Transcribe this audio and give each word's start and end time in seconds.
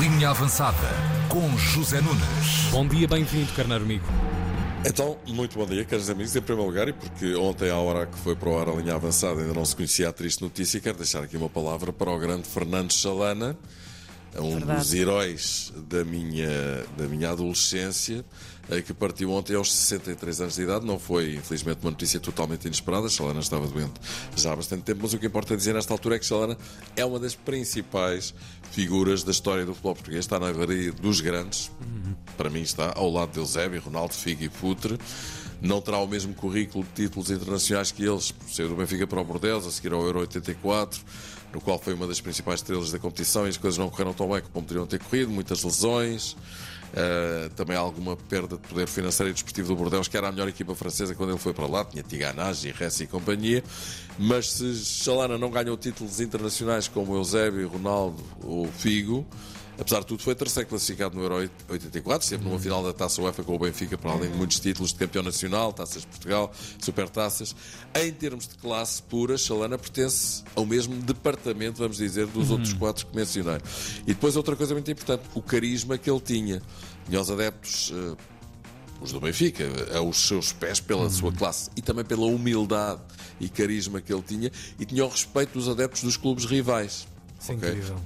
Linha 0.00 0.30
Avançada 0.30 0.76
com 1.28 1.56
José 1.56 2.00
Nunes. 2.00 2.70
Bom 2.72 2.88
dia, 2.88 3.06
bem-vindo, 3.06 3.52
carneiro 3.52 3.84
amigo. 3.84 4.04
Então, 4.84 5.16
muito 5.28 5.56
bom 5.56 5.64
dia, 5.64 5.84
caros 5.84 6.10
amigos. 6.10 6.34
Em 6.34 6.42
primeiro 6.42 6.68
lugar, 6.68 6.88
e 6.88 6.92
porque 6.92 7.36
ontem, 7.36 7.70
à 7.70 7.76
hora 7.76 8.04
que 8.04 8.18
foi 8.18 8.34
para 8.34 8.48
o 8.48 8.58
ar 8.58 8.68
a 8.68 8.72
linha 8.72 8.96
avançada, 8.96 9.40
ainda 9.40 9.54
não 9.54 9.64
se 9.64 9.76
conhecia 9.76 10.08
a 10.08 10.12
triste 10.12 10.42
notícia, 10.42 10.80
quero 10.80 10.98
deixar 10.98 11.22
aqui 11.22 11.36
uma 11.36 11.48
palavra 11.48 11.92
para 11.92 12.10
o 12.10 12.18
grande 12.18 12.48
Fernando 12.48 12.92
Chalana, 12.92 13.56
um 14.40 14.56
Verdade. 14.58 14.80
dos 14.80 14.94
heróis 14.94 15.72
da 15.88 16.04
minha, 16.04 16.84
da 16.96 17.06
minha 17.06 17.30
adolescência, 17.30 18.24
eh, 18.68 18.82
que 18.82 18.92
partiu 18.92 19.30
ontem 19.30 19.54
aos 19.54 19.72
63 19.72 20.40
anos 20.40 20.54
de 20.56 20.62
idade. 20.62 20.84
Não 20.84 20.98
foi, 20.98 21.34
infelizmente, 21.36 21.78
uma 21.82 21.90
notícia 21.90 22.18
totalmente 22.18 22.66
inesperada. 22.66 23.08
Chalana 23.08 23.40
estava 23.40 23.66
doente 23.66 23.94
já 24.36 24.52
há 24.52 24.56
bastante 24.56 24.82
tempo, 24.82 25.00
mas 25.02 25.12
o 25.12 25.18
que 25.18 25.26
importa 25.26 25.56
dizer 25.56 25.74
nesta 25.74 25.92
altura 25.92 26.16
é 26.16 26.18
que 26.18 26.26
Chalana 26.26 26.56
é 26.96 27.04
uma 27.04 27.18
das 27.18 27.34
principais 27.34 28.34
figuras 28.72 29.22
da 29.22 29.30
história 29.30 29.64
do 29.64 29.72
futebol 29.72 29.94
português. 29.94 30.24
Está 30.24 30.38
na 30.38 30.50
galeria 30.50 30.92
dos 30.92 31.20
grandes, 31.20 31.70
para 32.36 32.50
mim 32.50 32.62
está 32.62 32.92
ao 32.96 33.10
lado 33.10 33.32
de 33.32 33.38
Eusébio, 33.38 33.80
Ronaldo, 33.80 34.14
Figo 34.14 34.42
e 34.44 34.48
Futre. 34.48 34.98
Não 35.66 35.80
terá 35.80 35.98
o 35.98 36.06
mesmo 36.06 36.32
currículo 36.32 36.84
de 36.84 36.90
títulos 37.06 37.28
internacionais 37.28 37.90
que 37.90 38.04
eles, 38.04 38.30
por 38.30 38.48
ser 38.48 38.68
do 38.68 38.76
Benfica 38.76 39.04
para 39.04 39.20
o 39.20 39.24
Bordeaux, 39.24 39.66
a 39.66 39.70
seguir 39.72 39.92
ao 39.92 40.02
Euro 40.04 40.20
84, 40.20 41.00
no 41.52 41.60
qual 41.60 41.76
foi 41.76 41.92
uma 41.92 42.06
das 42.06 42.20
principais 42.20 42.60
estrelas 42.60 42.92
da 42.92 43.00
competição 43.00 43.46
e 43.46 43.48
as 43.48 43.56
coisas 43.56 43.76
não 43.76 43.90
correram 43.90 44.14
tão 44.14 44.28
bem 44.28 44.40
como 44.42 44.64
poderiam 44.64 44.86
ter 44.86 45.00
corrido, 45.00 45.28
muitas 45.30 45.64
lesões. 45.64 46.36
Uh, 46.86 47.50
também 47.56 47.76
alguma 47.76 48.16
perda 48.16 48.56
de 48.56 48.62
poder 48.68 48.86
financeiro 48.86 49.28
e 49.28 49.32
desportivo 49.32 49.68
do 49.68 49.76
Bordeaux, 49.76 50.06
que 50.06 50.16
era 50.16 50.28
a 50.28 50.32
melhor 50.32 50.48
equipa 50.48 50.72
francesa 50.72 51.16
quando 51.16 51.30
ele 51.30 51.38
foi 51.38 51.52
para 51.52 51.66
lá, 51.66 51.84
tinha 51.84 52.02
Tiganage, 52.02 52.70
Ressi 52.70 53.02
e 53.02 53.06
companhia. 53.08 53.62
Mas 54.16 54.52
se 54.52 54.72
Chalana 54.76 55.36
não 55.36 55.50
ganhou 55.50 55.76
títulos 55.76 56.20
internacionais 56.20 56.86
como 56.86 57.16
Eusébio, 57.16 57.68
Ronaldo 57.68 58.22
ou 58.40 58.66
Figo, 58.68 59.26
apesar 59.78 60.00
de 60.00 60.06
tudo, 60.06 60.22
foi 60.22 60.34
terceiro 60.34 60.68
classificado 60.68 61.14
no 61.16 61.22
Euro 61.22 61.50
84, 61.68 62.24
esteve 62.24 62.44
numa 62.44 62.58
final 62.58 62.82
da 62.82 62.92
Taça 62.92 63.20
UEFA 63.22 63.42
com 63.44 63.54
o 63.54 63.58
Benfica, 63.58 63.96
para 63.98 64.12
além 64.12 64.30
de 64.30 64.36
muitos 64.36 64.58
títulos 64.60 64.92
de 64.92 64.98
campeão 64.98 65.22
nacional, 65.22 65.72
Taças 65.72 66.02
de 66.02 66.08
Portugal, 66.08 66.52
Supertaças. 66.82 67.54
Em 67.94 68.12
termos 68.12 68.46
de 68.48 68.54
classe 68.56 69.02
pura, 69.02 69.36
Chalana 69.36 69.76
pertence 69.78 70.42
ao 70.54 70.64
mesmo 70.66 70.94
departamento, 71.02 71.78
vamos 71.78 71.96
dizer, 71.98 72.26
dos 72.26 72.50
outros 72.50 72.72
quatro 72.72 73.06
que 73.06 73.16
mencionei. 73.16 73.58
E 74.02 74.14
depois 74.14 74.36
outra 74.36 74.56
coisa 74.56 74.74
muito 74.74 74.90
importante, 74.90 75.22
o 75.34 75.42
carisma 75.42 75.96
que 75.98 76.10
ele 76.10 76.20
tinha. 76.20 76.62
Tinha 77.08 77.20
os 77.20 77.30
adeptos. 77.30 77.92
eh, 77.94 78.16
os 78.98 79.12
do 79.12 79.20
Benfica, 79.20 79.64
aos 79.94 80.26
seus 80.26 80.52
pés 80.54 80.80
pela 80.80 81.10
sua 81.10 81.30
classe 81.30 81.68
e 81.76 81.82
também 81.82 82.02
pela 82.02 82.24
humildade 82.24 82.98
e 83.38 83.46
carisma 83.46 84.00
que 84.00 84.10
ele 84.10 84.22
tinha 84.22 84.50
e 84.80 84.86
tinha 84.86 85.04
o 85.04 85.08
respeito 85.08 85.52
dos 85.52 85.68
adeptos 85.68 86.02
dos 86.02 86.16
clubes 86.16 86.46
rivais. 86.46 87.06
Isso 87.38 87.52
é 87.52 87.54
Ok? 87.56 87.68
incrível. 87.68 87.96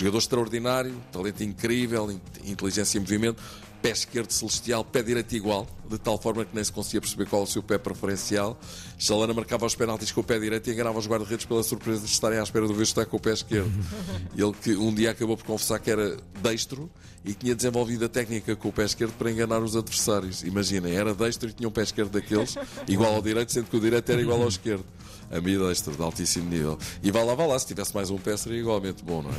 Jogador 0.00 0.18
extraordinário, 0.18 0.94
talento 1.12 1.44
incrível, 1.44 2.10
in- 2.10 2.20
inteligência 2.50 2.96
em 2.96 3.02
movimento, 3.02 3.42
pé 3.82 3.90
esquerdo 3.90 4.30
celestial, 4.30 4.82
pé 4.82 5.02
direito 5.02 5.34
igual, 5.36 5.66
de 5.90 5.98
tal 5.98 6.16
forma 6.18 6.42
que 6.44 6.54
nem 6.54 6.64
se 6.64 6.72
conseguia 6.72 7.02
perceber 7.02 7.26
qual 7.26 7.42
é 7.42 7.44
o 7.44 7.46
seu 7.46 7.62
pé 7.62 7.76
preferencial. 7.76 8.58
Chalana 8.98 9.34
marcava 9.34 9.66
os 9.66 9.74
penaltis 9.74 10.10
com 10.10 10.22
o 10.22 10.24
pé 10.24 10.38
direito 10.38 10.68
e 10.70 10.72
enganava 10.72 10.98
os 10.98 11.06
guarda-redes 11.06 11.44
pela 11.44 11.62
surpresa 11.62 12.00
de 12.00 12.06
estarem 12.06 12.38
à 12.38 12.42
espera 12.42 12.66
do 12.66 12.82
estar 12.82 13.04
com 13.04 13.18
o 13.18 13.20
pé 13.20 13.34
esquerdo. 13.34 13.70
Ele 14.34 14.52
que 14.62 14.74
um 14.74 14.94
dia 14.94 15.10
acabou 15.10 15.36
por 15.36 15.44
confessar 15.44 15.78
que 15.78 15.90
era 15.90 16.16
destro 16.42 16.90
e 17.22 17.34
tinha 17.34 17.54
desenvolvido 17.54 18.06
a 18.06 18.08
técnica 18.08 18.56
com 18.56 18.68
o 18.68 18.72
pé 18.72 18.84
esquerdo 18.86 19.12
para 19.18 19.30
enganar 19.30 19.60
os 19.62 19.76
adversários. 19.76 20.42
Imaginem, 20.44 20.94
era 20.94 21.14
destro 21.14 21.50
e 21.50 21.52
tinha 21.52 21.68
um 21.68 21.72
pé 21.72 21.82
esquerdo 21.82 22.10
daqueles, 22.10 22.54
igual 22.88 23.14
ao 23.16 23.20
direito, 23.22 23.52
sendo 23.52 23.66
que 23.68 23.76
o 23.76 23.80
direito 23.80 24.10
era 24.10 24.20
igual 24.22 24.40
ao 24.40 24.48
esquerdo. 24.48 24.84
A 25.30 25.40
mim 25.40 25.58
destro, 25.58 25.96
de 25.96 26.02
altíssimo 26.02 26.50
nível. 26.50 26.78
E 27.02 27.10
vá 27.10 27.22
lá, 27.22 27.34
vá 27.34 27.46
lá, 27.46 27.58
se 27.58 27.66
tivesse 27.66 27.94
mais 27.94 28.10
um 28.10 28.18
pé 28.18 28.36
seria 28.36 28.58
igualmente 28.58 29.04
bom, 29.04 29.22
não 29.22 29.30
é? 29.30 29.34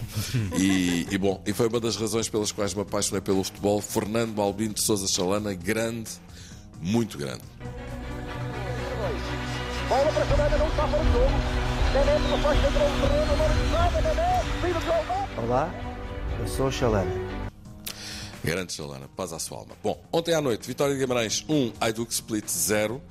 E, 0.58 1.08
e 1.12 1.18
bom, 1.18 1.42
e 1.46 1.54
foi 1.54 1.68
uma 1.68 1.80
das 1.80 1.96
razões 1.96 2.30
pelas 2.30 2.52
quais 2.52 2.74
me 2.74 2.82
apaixonei 2.82 3.22
pelo 3.22 3.44
futebol. 3.44 3.82
Fernando 3.82 4.34
Balbino 4.34 4.74
de 4.74 4.82
Souza 4.82 5.08
Chalana, 5.08 5.54
grande, 5.54 6.12
muito 6.82 7.18
grande. 7.18 7.42
Bola 9.90 10.12
para 10.14 10.26
Chalana, 10.26 10.58
não 10.58 10.68
está 10.68 10.88
fora 10.88 11.04
de 11.04 11.12
jogo. 11.12 11.72
Nené 11.94 12.20
pela 12.20 12.38
faixa 12.38 12.68
entrou 12.68 12.90
no 12.90 13.02
terreno, 13.02 13.34
agora 13.34 13.54
cruzada, 13.54 14.02
Nené, 14.02 14.44
tira 14.62 14.80
o 14.80 14.82
jogo. 14.82 15.46
Olá, 15.46 15.74
eu 16.40 16.48
sou 16.48 16.68
o 16.68 16.72
Chalana. 16.72 17.12
Grande 18.44 18.74
Chalana, 18.74 19.08
paz 19.16 19.34
à 19.34 19.40
sua 19.40 19.60
alma. 19.60 19.74
Bom, 19.84 20.02
ontem 20.12 20.34
à 20.34 20.42
noite, 20.42 20.66
Vitória 20.66 20.96
de 20.96 21.00
Guimarães 21.00 21.46
1, 21.48 21.74
Hajduk 21.80 22.12
Split 22.12 22.50
0. 22.50 23.02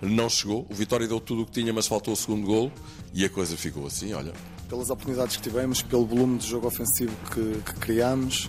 Não 0.00 0.28
chegou. 0.28 0.66
O 0.70 0.74
Vitória 0.74 1.06
deu 1.08 1.20
tudo 1.20 1.42
o 1.42 1.46
que 1.46 1.52
tinha, 1.52 1.72
mas 1.72 1.86
faltou 1.86 2.14
o 2.14 2.16
segundo 2.16 2.46
golo. 2.46 2.72
E 3.12 3.24
a 3.24 3.28
coisa 3.28 3.56
ficou 3.56 3.86
assim, 3.86 4.12
olha. 4.12 4.32
pelas 4.68 4.90
oportunidades 4.90 5.36
que 5.36 5.42
tivemos, 5.42 5.82
pelo 5.82 6.06
volume 6.06 6.38
de 6.38 6.46
jogo 6.46 6.66
ofensivo 6.66 7.14
que, 7.32 7.62
que 7.62 7.80
criamos, 7.80 8.48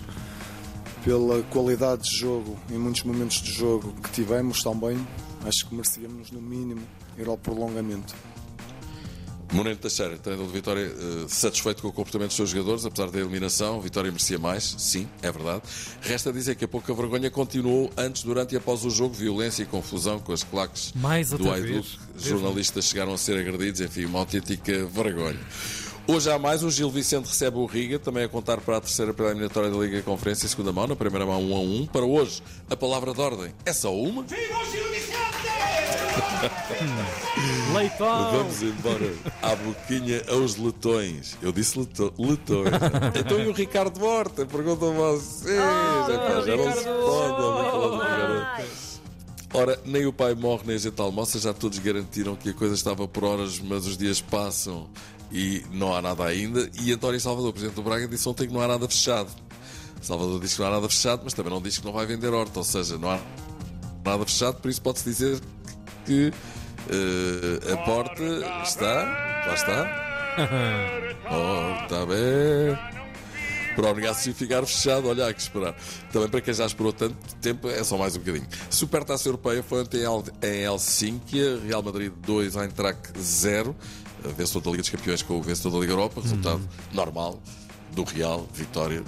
pela 1.03 1.41
qualidade 1.43 2.03
de 2.03 2.17
jogo 2.17 2.57
em 2.69 2.77
muitos 2.77 3.03
momentos 3.03 3.41
de 3.41 3.51
jogo 3.51 3.93
que 4.03 4.11
tivemos 4.11 4.61
também, 4.61 4.97
acho 5.45 5.67
que 5.67 5.73
merecíamos 5.73 6.29
no 6.31 6.41
mínimo 6.41 6.81
ir 7.17 7.27
ao 7.27 7.37
prolongamento. 7.37 8.13
Moreno 9.51 9.77
Teixeira, 9.77 10.17
treinador 10.17 10.47
de 10.47 10.53
Vitória, 10.53 10.81
eh, 10.81 11.25
satisfeito 11.27 11.81
com 11.81 11.87
o 11.87 11.91
comportamento 11.91 12.29
dos 12.29 12.35
seus 12.35 12.49
jogadores, 12.51 12.85
apesar 12.85 13.09
da 13.09 13.19
eliminação. 13.19 13.81
Vitória 13.81 14.11
merecia 14.11 14.37
mais, 14.37 14.75
sim, 14.77 15.07
é 15.23 15.31
verdade. 15.31 15.63
Resta 16.01 16.31
dizer 16.31 16.55
que 16.55 16.65
a 16.65 16.67
pouca 16.67 16.93
vergonha 16.93 17.31
continuou 17.31 17.89
antes, 17.97 18.23
durante 18.23 18.53
e 18.53 18.57
após 18.57 18.85
o 18.85 18.89
jogo. 18.89 19.15
Violência 19.15 19.63
e 19.63 19.65
confusão 19.65 20.19
com 20.19 20.31
as 20.31 20.43
claques 20.43 20.93
Mais 20.95 21.31
do 21.31 21.37
vez. 21.37 21.97
Jornalistas 22.15 22.85
chegaram 22.85 23.13
a 23.13 23.17
ser 23.17 23.39
agredidos, 23.39 23.81
enfim, 23.81 24.05
uma 24.05 24.19
autêntica 24.19 24.85
vergonha. 24.85 25.39
Hoje 26.11 26.31
há 26.31 26.39
mais, 26.39 26.63
o 26.63 26.71
Gil 26.71 26.89
Vicente 26.89 27.27
recebe 27.27 27.57
o 27.57 27.67
Riga, 27.67 27.99
também 27.99 28.23
a 28.23 28.27
contar 28.27 28.59
para 28.61 28.77
a 28.77 28.81
terceira 28.81 29.13
pela 29.13 29.29
eliminatória 29.29 29.69
da 29.69 29.77
Liga 29.77 30.01
Conferência, 30.01 30.47
em 30.47 30.49
segunda 30.49 30.71
mão, 30.71 30.87
na 30.87 30.95
primeira 30.95 31.23
mão 31.23 31.39
1 31.39 31.55
a 31.55 31.59
1. 31.59 31.85
Para 31.85 32.03
hoje, 32.03 32.41
a 32.67 32.75
palavra 32.75 33.13
de 33.13 33.21
ordem 33.21 33.53
é 33.63 33.71
só 33.71 33.95
uma. 33.95 34.25
Leitão! 37.73 38.31
Vamos 38.31 38.61
embora 38.61 39.13
à 39.41 39.55
boquinha 39.55 40.21
aos 40.29 40.55
letões. 40.57 41.37
Eu 41.41 41.51
disse 41.51 41.79
leto- 41.79 42.13
letões. 42.17 42.71
então 43.19 43.39
e 43.39 43.47
o 43.47 43.51
Ricardo 43.53 44.03
Horta? 44.03 44.45
Perguntam 44.45 44.93
vocês. 44.93 45.59
Epá, 45.59 46.41
já 46.45 46.55
não 46.57 46.71
se 46.73 46.83
pode. 46.83 48.79
Ora, 49.51 49.79
nem 49.83 50.05
o 50.05 50.13
pai 50.13 50.35
morre, 50.35 50.61
nem 50.67 50.75
a 50.75 50.79
gente 50.79 51.01
almoça, 51.01 51.39
já 51.39 51.51
todos 51.53 51.79
garantiram 51.79 52.35
que 52.35 52.49
a 52.49 52.53
coisa 52.53 52.75
estava 52.75 53.07
por 53.07 53.23
horas, 53.23 53.59
mas 53.59 53.87
os 53.87 53.97
dias 53.97 54.21
passam 54.21 54.87
e 55.31 55.63
não 55.71 55.95
há 55.95 56.01
nada 56.01 56.23
ainda. 56.23 56.69
E 56.79 56.91
António 56.93 57.19
Salvador, 57.19 57.51
presidente 57.51 57.75
do 57.75 57.81
Braga, 57.81 58.07
disse 58.07 58.29
ontem 58.29 58.47
que 58.47 58.53
não 58.53 58.61
há 58.61 58.67
nada 58.67 58.87
fechado. 58.87 59.29
Salvador 60.01 60.39
disse 60.39 60.55
que 60.55 60.61
não 60.61 60.67
há 60.69 60.71
nada 60.73 60.87
fechado, 60.87 61.21
mas 61.23 61.33
também 61.33 61.51
não 61.51 61.61
diz 61.61 61.79
que 61.79 61.85
não 61.85 61.91
vai 61.93 62.05
vender 62.05 62.31
horta, 62.31 62.59
ou 62.59 62.63
seja, 62.63 62.97
não 62.97 63.09
há 63.09 63.19
nada 64.05 64.23
fechado, 64.25 64.61
por 64.61 64.69
isso 64.69 64.81
pode-se 64.81 65.03
dizer 65.05 65.41
que 66.09 66.33
eh, 66.89 67.73
a 67.73 67.77
porta 67.77 68.23
está. 68.63 69.43
Lá 69.47 69.53
está. 69.53 70.09
Porta 71.29 72.01
aberta. 72.03 72.99
Para 73.75 73.91
o 73.91 73.95
negócio 73.95 74.33
ficar 74.33 74.65
fechado, 74.65 75.07
olha, 75.07 75.27
há 75.27 75.33
que 75.33 75.41
esperar. 75.41 75.75
Também 76.11 76.27
para 76.27 76.41
quem 76.41 76.53
já 76.53 76.65
esperou 76.65 76.91
tanto 76.91 77.15
tempo, 77.41 77.69
é 77.69 77.83
só 77.83 77.97
mais 77.97 78.15
um 78.15 78.19
bocadinho. 78.19 78.47
Supertaça 78.69 79.27
Europeia 79.29 79.61
foi 79.63 79.81
ontem 79.81 79.99
em 79.99 80.03
Hel- 80.03 80.23
em 80.43 80.63
Helsínquia, 80.63 81.59
Real 81.65 81.81
Madrid 81.83 82.11
2, 82.25 82.55
Eintracht 82.57 83.13
0. 83.19 83.75
Vencedor 84.37 84.61
da 84.63 84.71
Liga 84.71 84.81
dos 84.81 84.89
Campeões 84.89 85.21
com 85.21 85.35
o 85.37 85.41
vencedor 85.41 85.71
da 85.71 85.79
Liga 85.79 85.93
Europa. 85.93 86.19
Resultado 86.21 86.61
normal 86.91 87.39
do 87.91 88.03
Real, 88.03 88.47
vitória, 88.53 89.01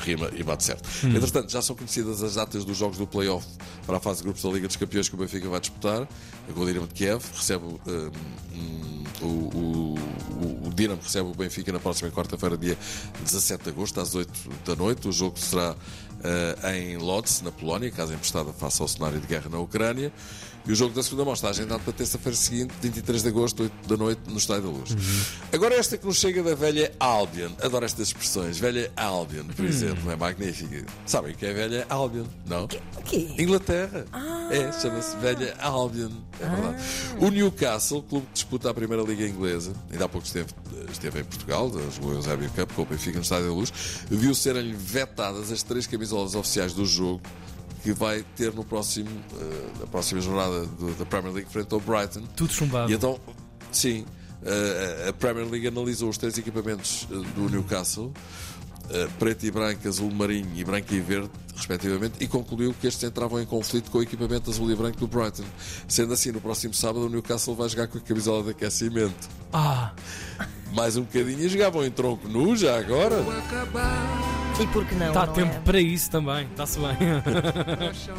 rima 0.00 0.30
e 0.34 0.42
bate 0.42 0.64
certo. 0.64 0.88
Entretanto, 1.06 1.50
já 1.50 1.62
são 1.62 1.76
conhecidas 1.76 2.22
as 2.22 2.34
datas 2.34 2.64
dos 2.64 2.76
jogos 2.76 2.98
do 2.98 3.06
Playoff 3.06 3.46
para 3.86 3.96
a 3.96 4.00
fase 4.00 4.18
de 4.18 4.24
grupos 4.24 4.42
da 4.42 4.50
Liga 4.50 4.66
dos 4.66 4.76
Campeões 4.76 5.08
que 5.08 5.14
o 5.14 5.18
Benfica 5.18 5.48
vai 5.48 5.60
disputar. 5.60 6.08
Com 6.52 6.60
o 6.60 6.66
Dinamo 6.66 6.86
de 6.86 6.94
Kiev 6.94 7.22
recebe 7.34 7.64
um, 7.64 7.78
um, 8.54 9.03
o, 9.22 9.26
o, 9.26 9.94
o, 10.66 10.74
Dinamo 10.74 11.00
recebe 11.02 11.28
o 11.28 11.34
Benfica 11.34 11.72
na 11.72 11.78
próxima 11.78 12.10
quarta-feira, 12.10 12.56
dia 12.56 12.76
17 13.22 13.64
de 13.64 13.70
agosto, 13.70 14.00
às 14.00 14.14
8 14.14 14.32
da 14.64 14.74
noite. 14.76 15.08
O 15.08 15.12
jogo 15.12 15.38
será 15.38 15.76
eh, 16.24 16.76
em 16.76 16.96
Lodz, 16.96 17.42
na 17.42 17.52
Polónia, 17.52 17.90
casa 17.90 18.14
emprestada 18.14 18.52
face 18.52 18.80
ao 18.80 18.88
cenário 18.88 19.20
de 19.20 19.26
guerra 19.26 19.48
na 19.50 19.58
Ucrânia. 19.58 20.12
E 20.66 20.72
o 20.72 20.74
jogo 20.74 20.94
da 20.94 21.02
segunda 21.02 21.26
mão 21.26 21.34
está 21.34 21.50
agendado 21.50 21.82
para 21.82 21.92
terça-feira 21.92 22.34
seguinte, 22.34 22.72
23 22.80 23.22
de 23.22 23.28
agosto, 23.28 23.64
8 23.64 23.88
da 23.88 23.96
noite, 23.98 24.22
no 24.28 24.38
Estádio 24.38 24.62
da 24.62 24.78
Luz. 24.78 24.96
Agora, 25.52 25.74
esta 25.74 25.98
que 25.98 26.06
nos 26.06 26.16
chega 26.16 26.42
da 26.42 26.54
velha 26.54 26.90
Albion. 26.98 27.50
Adoro 27.62 27.84
estas 27.84 28.08
expressões. 28.08 28.58
Velha 28.58 28.90
Albion, 28.96 29.44
por 29.54 29.66
exemplo, 29.66 30.10
é 30.10 30.16
magnífica. 30.16 30.86
Sabem 31.04 31.34
o 31.34 31.36
que 31.36 31.44
é 31.44 31.52
velha 31.52 31.86
Albion? 31.90 32.24
Não? 32.46 32.64
O 32.64 32.68
quê? 32.68 32.80
Inglaterra. 33.38 34.06
É, 34.50 34.70
chama-se 34.72 35.16
Velha 35.16 35.54
Albion. 35.60 36.10
É 36.40 36.46
verdade. 36.48 36.82
O 37.18 37.30
Newcastle, 37.30 38.02
clube 38.02 38.26
que 38.26 38.32
disputa 38.34 38.70
a 38.70 38.74
Primeira 38.74 39.02
Liga 39.02 39.26
Inglesa, 39.26 39.72
ainda 39.90 40.04
há 40.04 40.08
pouco 40.08 40.26
esteve, 40.26 40.48
esteve 40.92 41.20
em 41.20 41.24
Portugal, 41.24 41.70
jogou 41.94 42.10
o 42.12 42.14
Eusébio 42.14 42.50
Cup 42.50 42.72
com 42.72 42.82
o 42.82 42.86
Benfica 42.86 43.16
no 43.16 43.22
Estádio 43.22 43.48
da 43.48 43.52
Luz, 43.54 43.72
viu 44.10 44.34
serem-lhe 44.34 44.74
vetadas 44.74 45.50
as 45.50 45.62
três 45.62 45.86
camisolas 45.86 46.34
oficiais 46.34 46.72
do 46.74 46.84
jogo 46.84 47.20
que 47.82 47.92
vai 47.92 48.24
ter 48.36 48.52
no 48.52 48.64
próximo, 48.64 49.08
eh, 49.40 49.66
na 49.80 49.86
próxima 49.86 50.20
jornada 50.20 50.64
do- 50.66 50.94
da 50.94 51.04
Premier 51.04 51.34
League 51.34 51.50
frente 51.50 51.72
ao 51.74 51.80
Brighton. 51.80 52.22
Tudo 52.34 52.52
chumbado. 52.52 52.90
E 52.90 52.94
então, 52.94 53.18
sim, 53.70 54.06
eh, 54.42 55.06
a 55.08 55.12
Premier 55.12 55.46
League 55.50 55.66
analisou 55.68 56.08
os 56.08 56.16
três 56.18 56.36
equipamentos 56.38 57.06
eh, 57.10 57.14
do 57.34 57.48
Newcastle 57.50 58.12
preto 59.18 59.44
e 59.46 59.50
branco, 59.50 59.86
azul 59.88 60.10
marinho 60.10 60.50
e 60.54 60.64
branco 60.64 60.92
e 60.92 61.00
verde, 61.00 61.30
respectivamente, 61.56 62.14
e 62.20 62.26
concluiu 62.28 62.74
que 62.78 62.86
estes 62.86 63.02
entravam 63.04 63.40
em 63.40 63.46
conflito 63.46 63.90
com 63.90 63.98
o 63.98 64.02
equipamento 64.02 64.50
azul 64.50 64.70
e 64.70 64.74
branco 64.74 64.98
do 64.98 65.06
Brighton. 65.06 65.44
Sendo 65.88 66.12
assim, 66.12 66.32
no 66.32 66.40
próximo 66.40 66.74
sábado, 66.74 67.06
o 67.06 67.08
Newcastle 67.08 67.54
vai 67.54 67.68
jogar 67.68 67.88
com 67.88 67.98
a 67.98 68.00
camisola 68.00 68.42
de 68.44 68.50
aquecimento. 68.50 69.28
Ah, 69.52 69.92
Mais 70.72 70.96
um 70.96 71.02
bocadinho 71.02 71.40
e 71.40 71.48
jogavam 71.48 71.84
em 71.84 71.90
tronco 71.90 72.28
nu, 72.28 72.56
já 72.56 72.78
agora. 72.78 73.16
E 74.60 74.66
por 74.68 74.84
que 74.84 74.94
não? 74.94 75.08
está 75.08 75.26
tempo 75.26 75.54
é? 75.54 75.58
para 75.60 75.80
isso 75.80 76.10
também. 76.10 76.46
Está-se 76.46 76.78
bem. 76.78 76.96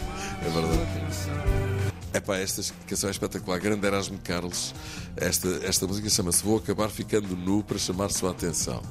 É 0.46 0.50
verdade. 0.50 1.75
Epá, 2.16 2.38
esta 2.38 2.62
canção 2.88 3.10
é 3.10 3.12
espetacular. 3.12 3.60
Grande 3.60 3.86
Erasmo 3.86 4.18
Carlos. 4.20 4.74
Esta, 5.18 5.50
esta 5.66 5.86
música 5.86 6.10
chama-se 6.10 6.42
Vou 6.42 6.60
Acabar 6.60 6.90
Ficando 6.90 7.36
Nu 7.36 7.62
para 7.62 7.78
chamar 7.78 8.10
sua 8.10 8.32
atenção. 8.32 8.82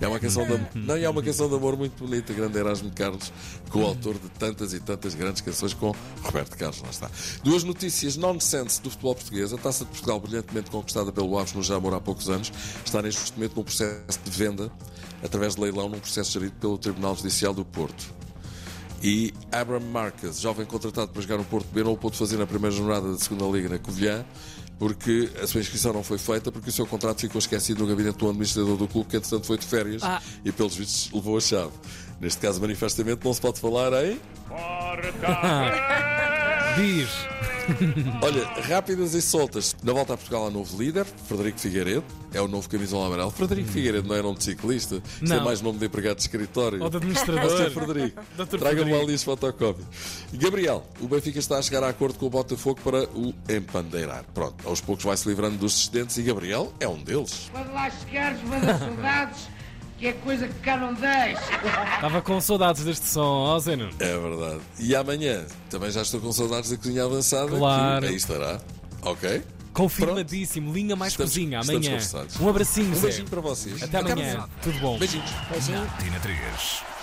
É 0.00 0.08
uma 0.08 0.18
canção 0.18 0.44
de, 0.44 0.76
não, 0.76 0.96
é 0.96 1.08
uma 1.08 1.22
canção 1.22 1.48
de 1.48 1.54
amor 1.54 1.76
muito 1.76 2.04
bonita. 2.04 2.32
Grande 2.32 2.58
Erasmo 2.58 2.90
Carlos, 2.90 3.32
coautor 3.70 4.14
de 4.14 4.28
tantas 4.30 4.72
e 4.72 4.80
tantas 4.80 5.14
grandes 5.14 5.42
canções 5.42 5.74
com 5.74 5.94
Roberto 6.24 6.56
Carlos. 6.56 6.82
Lá 6.82 6.90
está. 6.90 7.08
Duas 7.44 7.62
notícias 7.62 8.16
nonsense 8.16 8.82
do 8.82 8.90
futebol 8.90 9.14
português. 9.14 9.52
A 9.52 9.58
taça 9.58 9.84
de 9.84 9.90
Portugal, 9.92 10.18
brilhantemente 10.18 10.68
conquistada 10.68 11.12
pelo 11.12 11.38
Aves 11.38 11.52
no 11.52 11.62
Jamor 11.62 11.94
há 11.94 12.00
poucos 12.00 12.28
anos, 12.28 12.52
está 12.84 13.00
neste 13.00 13.32
momento 13.34 13.54
num 13.54 13.62
processo 13.62 14.18
de 14.24 14.30
venda 14.32 14.72
através 15.22 15.54
de 15.54 15.60
leilão, 15.60 15.88
num 15.88 16.00
processo 16.00 16.32
gerido 16.32 16.56
pelo 16.56 16.76
Tribunal 16.76 17.14
Judicial 17.14 17.54
do 17.54 17.64
Porto. 17.64 18.25
E 19.02 19.32
Abraham 19.52 19.80
Marques, 19.90 20.40
jovem 20.40 20.64
contratado 20.66 21.08
para 21.12 21.20
jogar 21.22 21.36
no 21.38 21.44
Porto 21.44 21.66
B, 21.72 21.84
não 21.84 21.92
o 21.92 21.96
pôde 21.96 22.16
fazer 22.16 22.36
na 22.36 22.46
primeira 22.46 22.74
jornada 22.74 23.12
da 23.12 23.18
segunda 23.18 23.44
Liga 23.44 23.68
na 23.68 23.78
Covilhã, 23.78 24.24
porque 24.78 25.30
a 25.42 25.46
sua 25.46 25.60
inscrição 25.60 25.92
não 25.92 26.02
foi 26.02 26.18
feita, 26.18 26.50
porque 26.50 26.70
o 26.70 26.72
seu 26.72 26.86
contrato 26.86 27.20
ficou 27.20 27.38
esquecido 27.38 27.80
no 27.82 27.86
gabinete 27.86 28.16
do 28.18 28.28
administrador 28.28 28.76
do 28.76 28.88
clube, 28.88 29.08
que 29.10 29.16
entretanto 29.16 29.46
foi 29.46 29.58
de 29.58 29.66
férias 29.66 30.02
Ah. 30.02 30.20
e, 30.44 30.50
pelos 30.50 30.74
vistos, 30.76 31.10
levou 31.12 31.36
a 31.36 31.40
chave. 31.40 31.72
Neste 32.20 32.40
caso, 32.40 32.60
manifestamente, 32.60 33.24
não 33.24 33.32
se 33.34 33.40
pode 33.40 33.60
falar 33.60 33.92
em. 34.04 34.18
Diz. 36.76 37.08
Olha, 38.22 38.44
rápidas 38.68 39.14
e 39.14 39.22
soltas. 39.22 39.74
Na 39.82 39.92
volta 39.92 40.12
a 40.14 40.16
Portugal 40.16 40.46
há 40.46 40.50
novo 40.50 40.76
líder, 40.80 41.04
Frederico 41.04 41.58
Figueiredo, 41.58 42.04
é 42.34 42.40
o 42.40 42.46
novo 42.46 42.68
camisola 42.68 43.06
amarelo. 43.06 43.30
Frederico 43.30 43.68
Figueiredo 43.70 44.06
não 44.06 44.14
é 44.14 44.22
nome 44.22 44.36
de 44.38 44.44
ciclista, 44.44 44.96
isto 45.20 45.32
é. 45.32 45.36
Não. 45.38 45.44
mais 45.44 45.60
nome 45.62 45.78
de 45.78 45.86
empregado 45.86 46.16
de 46.16 46.22
escritório. 46.22 46.82
Ou 46.82 46.90
de 46.90 46.96
administrador. 46.98 47.70
Frederico, 47.70 48.20
Dr. 48.36 48.44
traga-me 48.58 48.58
Frederico. 48.82 48.96
ali 49.04 49.14
as 49.14 49.22
fotocópias. 49.24 49.86
Gabriel, 50.34 50.86
o 51.00 51.08
Benfica 51.08 51.38
está 51.38 51.58
a 51.58 51.62
chegar 51.62 51.82
a 51.82 51.88
acordo 51.88 52.18
com 52.18 52.26
o 52.26 52.30
Botafogo 52.30 52.80
para 52.84 53.04
o 53.14 53.32
empandeirar. 53.48 54.24
Pronto, 54.34 54.68
aos 54.68 54.80
poucos 54.80 55.04
vai-se 55.04 55.26
livrando 55.28 55.56
dos 55.56 55.76
excedentes 55.80 56.18
e 56.18 56.22
Gabriel 56.22 56.72
é 56.78 56.86
um 56.86 57.02
deles. 57.02 57.48
Quando 57.52 57.72
lá 57.72 57.90
chegares, 57.90 58.42
manda 58.44 58.78
saudades, 58.78 59.48
que 59.98 60.06
é 60.08 60.12
coisa 60.12 60.46
que 60.46 60.54
cá 60.60 60.76
não 60.76 60.92
deixa. 60.94 61.40
Estava 61.94 62.20
com 62.22 62.40
saudades 62.40 62.84
deste 62.84 63.06
som, 63.06 63.20
ó 63.24 63.58
Zé 63.58 63.76
Nuno. 63.76 63.92
É 63.98 64.18
verdade. 64.18 64.60
E 64.78 64.94
amanhã 64.94 65.44
também 65.70 65.90
já 65.90 66.02
estou 66.02 66.20
com 66.20 66.32
saudades 66.32 66.70
da 66.70 66.76
cozinha 66.76 67.04
avançada. 67.04 67.56
Claro. 67.56 68.06
Aí 68.06 68.14
estará. 68.14 68.60
Ok? 69.02 69.42
Confirmadíssimo. 69.72 70.72
Linha 70.72 70.96
mais 70.96 71.12
Estamos- 71.12 71.32
cozinha 71.32 71.60
amanhã. 71.60 71.98
Um 72.40 72.48
abracinho, 72.48 72.90
Um 72.92 72.94
Zé. 72.94 73.00
beijinho 73.02 73.28
para 73.28 73.40
vocês. 73.40 73.82
Até 73.82 73.98
amanhã. 73.98 74.48
Tudo 74.62 74.78
bom. 74.80 74.98
Beijinhos. 74.98 75.30
Tina 75.98 76.20
3. 76.20 76.95